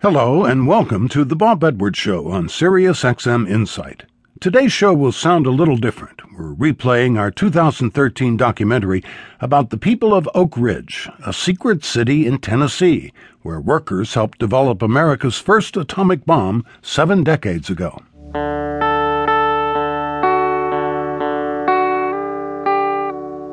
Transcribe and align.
Hello, 0.00 0.44
and 0.44 0.68
welcome 0.68 1.08
to 1.08 1.24
the 1.24 1.34
Bob 1.34 1.64
Edwards 1.64 1.98
Show 1.98 2.28
on 2.28 2.48
Sirius 2.48 3.02
XM 3.02 3.50
Insight. 3.50 4.04
Today's 4.38 4.72
show 4.72 4.94
will 4.94 5.10
sound 5.10 5.44
a 5.44 5.50
little 5.50 5.76
different. 5.76 6.20
We're 6.38 6.54
replaying 6.54 7.18
our 7.18 7.32
2013 7.32 8.36
documentary 8.36 9.02
about 9.40 9.70
the 9.70 9.76
people 9.76 10.14
of 10.14 10.28
Oak 10.36 10.56
Ridge, 10.56 11.08
a 11.26 11.32
secret 11.32 11.82
city 11.84 12.28
in 12.28 12.38
Tennessee, 12.38 13.12
where 13.42 13.60
workers 13.60 14.14
helped 14.14 14.38
develop 14.38 14.82
America's 14.82 15.38
first 15.38 15.76
atomic 15.76 16.24
bomb 16.24 16.64
seven 16.80 17.24
decades 17.24 17.68
ago. 17.68 18.00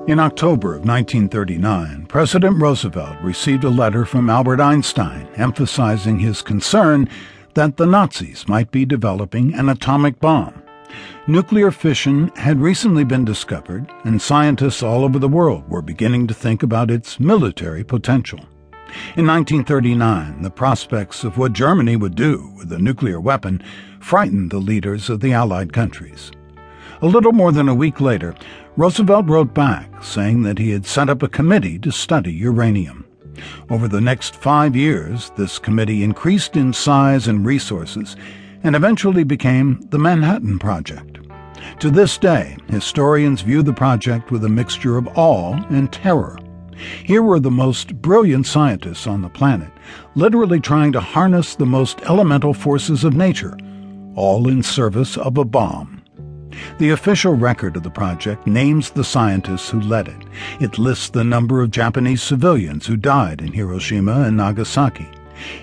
In 0.07 0.19
October 0.19 0.75
of 0.75 0.85
1939, 0.85 2.05
President 2.05 2.61
Roosevelt 2.61 3.17
received 3.23 3.63
a 3.63 3.71
letter 3.71 4.05
from 4.05 4.29
Albert 4.29 4.59
Einstein 4.59 5.27
emphasizing 5.35 6.19
his 6.19 6.43
concern 6.43 7.09
that 7.55 7.77
the 7.77 7.87
Nazis 7.87 8.47
might 8.47 8.69
be 8.69 8.85
developing 8.85 9.55
an 9.55 9.67
atomic 9.67 10.19
bomb. 10.19 10.61
Nuclear 11.25 11.71
fission 11.71 12.27
had 12.35 12.61
recently 12.61 13.03
been 13.03 13.25
discovered, 13.25 13.91
and 14.03 14.21
scientists 14.21 14.83
all 14.83 15.03
over 15.03 15.17
the 15.17 15.27
world 15.27 15.67
were 15.67 15.81
beginning 15.81 16.27
to 16.27 16.35
think 16.35 16.61
about 16.61 16.91
its 16.91 17.19
military 17.19 17.83
potential. 17.83 18.41
In 19.17 19.25
1939, 19.25 20.43
the 20.43 20.51
prospects 20.51 21.23
of 21.23 21.39
what 21.39 21.53
Germany 21.53 21.95
would 21.95 22.13
do 22.13 22.53
with 22.55 22.71
a 22.71 22.77
nuclear 22.77 23.19
weapon 23.19 23.63
frightened 23.99 24.51
the 24.51 24.59
leaders 24.59 25.09
of 25.09 25.21
the 25.21 25.33
Allied 25.33 25.73
countries. 25.73 26.31
A 27.01 27.07
little 27.07 27.33
more 27.33 27.51
than 27.51 27.67
a 27.67 27.75
week 27.75 27.99
later, 27.99 28.33
Roosevelt 28.77 29.27
wrote 29.27 29.53
back 29.53 30.01
saying 30.01 30.43
that 30.43 30.57
he 30.57 30.71
had 30.71 30.85
set 30.85 31.09
up 31.09 31.23
a 31.23 31.27
committee 31.27 31.77
to 31.79 31.91
study 31.91 32.31
uranium. 32.31 33.05
Over 33.69 33.89
the 33.89 33.99
next 33.99 34.35
five 34.35 34.77
years, 34.77 35.31
this 35.35 35.59
committee 35.59 36.03
increased 36.03 36.55
in 36.55 36.71
size 36.71 37.27
and 37.27 37.45
resources 37.45 38.15
and 38.63 38.77
eventually 38.77 39.25
became 39.25 39.81
the 39.89 39.99
Manhattan 39.99 40.57
Project. 40.57 41.19
To 41.79 41.89
this 41.89 42.17
day, 42.17 42.55
historians 42.69 43.41
view 43.41 43.61
the 43.61 43.73
project 43.73 44.31
with 44.31 44.45
a 44.45 44.49
mixture 44.49 44.97
of 44.97 45.09
awe 45.17 45.53
and 45.69 45.91
terror. 45.91 46.37
Here 47.03 47.21
were 47.21 47.39
the 47.39 47.51
most 47.51 48.01
brilliant 48.01 48.47
scientists 48.47 49.05
on 49.05 49.21
the 49.21 49.29
planet, 49.29 49.71
literally 50.15 50.59
trying 50.59 50.93
to 50.93 51.01
harness 51.01 51.55
the 51.55 51.65
most 51.65 52.01
elemental 52.03 52.53
forces 52.53 53.03
of 53.03 53.13
nature, 53.13 53.57
all 54.15 54.47
in 54.47 54.63
service 54.63 55.17
of 55.17 55.37
a 55.37 55.45
bomb. 55.45 55.94
The 56.77 56.91
official 56.91 57.33
record 57.33 57.75
of 57.75 57.83
the 57.83 57.89
project 57.89 58.47
names 58.47 58.89
the 58.89 59.03
scientists 59.03 59.69
who 59.69 59.79
led 59.79 60.07
it. 60.07 60.23
It 60.59 60.77
lists 60.77 61.09
the 61.09 61.23
number 61.23 61.61
of 61.61 61.71
Japanese 61.71 62.21
civilians 62.21 62.85
who 62.85 62.97
died 62.97 63.41
in 63.41 63.53
Hiroshima 63.53 64.21
and 64.21 64.37
Nagasaki. 64.37 65.07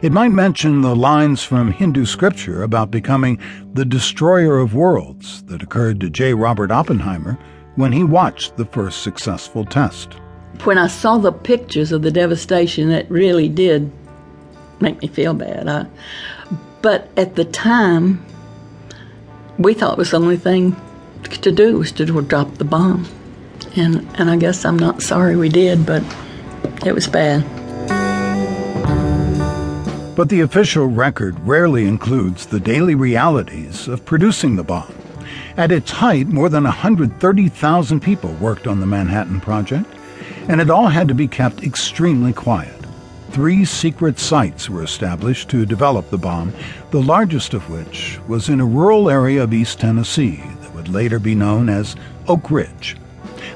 It 0.02 0.12
might 0.12 0.32
mention 0.32 0.82
the 0.82 0.94
lines 0.94 1.42
from 1.42 1.72
Hindu 1.72 2.04
scripture 2.04 2.62
about 2.62 2.90
becoming 2.90 3.38
the 3.72 3.84
destroyer 3.84 4.58
of 4.58 4.74
worlds 4.74 5.42
that 5.44 5.62
occurred 5.62 6.00
to 6.00 6.10
J. 6.10 6.34
Robert 6.34 6.70
Oppenheimer 6.70 7.38
when 7.76 7.92
he 7.92 8.04
watched 8.04 8.56
the 8.56 8.66
first 8.66 9.02
successful 9.02 9.64
test. 9.64 10.14
When 10.64 10.78
I 10.78 10.88
saw 10.88 11.18
the 11.18 11.32
pictures 11.32 11.90
of 11.90 12.02
the 12.02 12.10
devastation, 12.10 12.90
it 12.90 13.10
really 13.10 13.48
did 13.48 13.90
make 14.80 15.00
me 15.00 15.08
feel 15.08 15.32
bad. 15.32 15.68
I, 15.68 15.86
but 16.82 17.08
at 17.16 17.36
the 17.36 17.44
time, 17.44 18.24
we 19.58 19.74
thought 19.74 19.98
was 19.98 20.10
the 20.10 20.18
only 20.18 20.36
thing 20.36 20.76
to 21.24 21.52
do 21.52 21.78
was 21.78 21.92
to 21.92 22.04
drop 22.22 22.54
the 22.54 22.64
bomb. 22.64 23.06
And, 23.76 24.06
and 24.14 24.30
I 24.30 24.36
guess 24.36 24.64
I'm 24.64 24.78
not 24.78 25.02
sorry 25.02 25.36
we 25.36 25.48
did, 25.48 25.86
but 25.86 26.02
it 26.84 26.94
was 26.94 27.06
bad. 27.06 27.42
But 30.14 30.28
the 30.28 30.40
official 30.40 30.86
record 30.86 31.38
rarely 31.40 31.86
includes 31.86 32.46
the 32.46 32.60
daily 32.60 32.94
realities 32.94 33.88
of 33.88 34.04
producing 34.04 34.56
the 34.56 34.64
bomb. 34.64 34.94
At 35.56 35.72
its 35.72 35.90
height, 35.90 36.28
more 36.28 36.48
than 36.48 36.64
130,000 36.64 38.00
people 38.00 38.32
worked 38.34 38.66
on 38.66 38.80
the 38.80 38.86
Manhattan 38.86 39.40
Project, 39.40 39.86
and 40.48 40.60
it 40.60 40.70
all 40.70 40.88
had 40.88 41.08
to 41.08 41.14
be 41.14 41.28
kept 41.28 41.62
extremely 41.62 42.32
quiet. 42.32 42.81
Three 43.32 43.64
secret 43.64 44.18
sites 44.18 44.68
were 44.68 44.82
established 44.82 45.48
to 45.48 45.64
develop 45.64 46.10
the 46.10 46.18
bomb, 46.18 46.52
the 46.90 47.00
largest 47.00 47.54
of 47.54 47.70
which 47.70 48.20
was 48.28 48.50
in 48.50 48.60
a 48.60 48.66
rural 48.66 49.08
area 49.08 49.42
of 49.42 49.54
East 49.54 49.80
Tennessee 49.80 50.42
that 50.60 50.74
would 50.74 50.90
later 50.90 51.18
be 51.18 51.34
known 51.34 51.70
as 51.70 51.96
Oak 52.28 52.50
Ridge. 52.50 52.98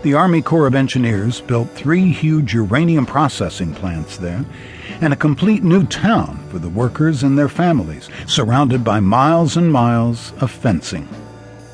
The 0.03 0.15
Army 0.15 0.41
Corps 0.41 0.67
of 0.67 0.75
Engineers 0.75 1.43
built 1.43 1.69
three 1.73 2.11
huge 2.11 2.55
uranium 2.55 3.05
processing 3.05 3.75
plants 3.75 4.17
there 4.17 4.47
and 5.03 5.13
a 5.13 5.17
complete 5.17 5.63
new 5.63 5.85
town 5.85 6.43
for 6.49 6.59
the 6.59 6.71
workers 6.71 7.23
and 7.23 7.39
their 7.39 7.51
families, 7.51 8.09
surrounded 8.27 8.83
by 8.83 9.01
miles 9.01 9.59
and 9.59 9.71
miles 9.71 10.33
of 10.41 10.51
fencing. 10.51 11.07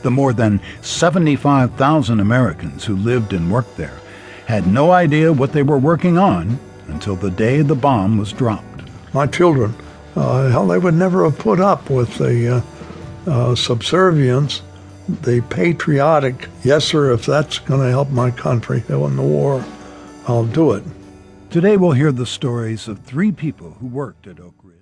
The 0.02 0.10
more 0.10 0.32
than 0.32 0.60
75,000 0.80 2.18
Americans 2.18 2.84
who 2.84 2.96
lived 2.96 3.32
and 3.32 3.48
worked 3.48 3.76
there 3.76 4.00
had 4.46 4.66
no 4.66 4.90
idea 4.90 5.32
what 5.32 5.52
they 5.52 5.62
were 5.62 5.78
working 5.78 6.18
on 6.18 6.58
until 6.92 7.16
the 7.16 7.30
day 7.30 7.62
the 7.62 7.74
bomb 7.74 8.18
was 8.18 8.32
dropped. 8.32 8.82
My 9.14 9.26
children, 9.26 9.74
uh, 10.14 10.48
hell, 10.50 10.66
they 10.66 10.78
would 10.78 10.94
never 10.94 11.24
have 11.24 11.38
put 11.38 11.60
up 11.60 11.90
with 11.90 12.18
the 12.18 12.56
uh, 13.26 13.30
uh, 13.30 13.54
subservience, 13.54 14.62
the 15.08 15.40
patriotic, 15.50 16.48
yes, 16.62 16.84
sir, 16.84 17.12
if 17.12 17.26
that's 17.26 17.58
going 17.58 17.80
to 17.80 17.90
help 17.90 18.10
my 18.10 18.30
country 18.30 18.84
in 18.88 19.16
the 19.16 19.22
war, 19.22 19.64
I'll 20.26 20.46
do 20.46 20.72
it. 20.72 20.84
Today 21.50 21.76
we'll 21.76 21.92
hear 21.92 22.12
the 22.12 22.26
stories 22.26 22.88
of 22.88 23.00
three 23.00 23.32
people 23.32 23.72
who 23.80 23.86
worked 23.86 24.26
at 24.26 24.40
Oak 24.40 24.54
Ridge. 24.62 24.72